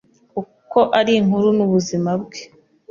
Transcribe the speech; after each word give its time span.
kuko 0.31 0.79
ari 0.99 1.11
inkuru 1.19 1.47
n’ubuzima 1.57 2.11
bwe, 2.21 2.41